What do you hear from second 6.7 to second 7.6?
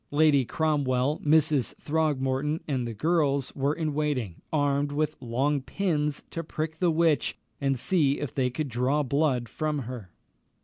the witch,